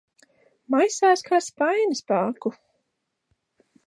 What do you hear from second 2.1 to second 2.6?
aku.